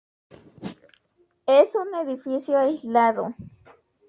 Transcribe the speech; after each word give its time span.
Es 1.45 1.75
un 1.75 1.93
edificio 2.09 2.57
aislado. 2.57 3.35